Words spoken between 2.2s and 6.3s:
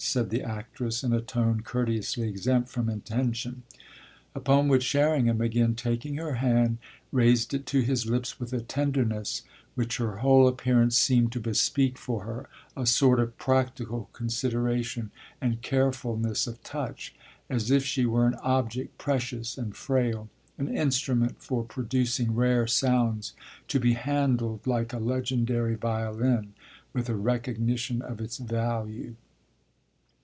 exempt from intention: upon which Sherringham, again taking